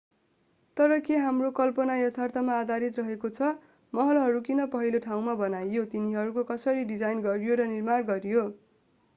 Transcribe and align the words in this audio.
तर 0.77 0.99
के 0.99 1.17
हाम्रो 1.17 1.49
कल्पना 1.57 1.97
यथार्थमा 1.97 2.55
आधारित 2.61 2.97
रहेको 2.99 3.31
छ 3.35 3.49
महलहरू 3.93 4.41
किन 4.43 4.65
पहिलो 4.71 5.03
ठाउँमा 5.05 5.37
बनाइयो 5.39 5.85
तिनीहरूको 5.93 6.47
कसरी 6.49 6.89
डिजाईन 6.89 7.23
गरियो 7.23 7.61
र 7.61 7.69
निर्माण 7.71 8.09
गरियो 8.09 8.49